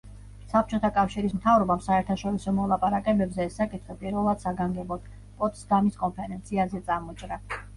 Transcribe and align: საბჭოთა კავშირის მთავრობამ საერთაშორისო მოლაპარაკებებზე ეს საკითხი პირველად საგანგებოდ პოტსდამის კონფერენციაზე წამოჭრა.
საბჭოთა 0.51 0.89
კავშირის 0.93 1.33
მთავრობამ 1.39 1.83
საერთაშორისო 1.87 2.53
მოლაპარაკებებზე 2.61 3.45
ეს 3.49 3.59
საკითხი 3.61 3.99
პირველად 4.01 4.43
საგანგებოდ 4.47 5.07
პოტსდამის 5.43 6.01
კონფერენციაზე 6.07 6.83
წამოჭრა. 6.91 7.43